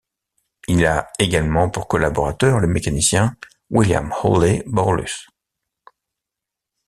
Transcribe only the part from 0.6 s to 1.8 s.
Il a également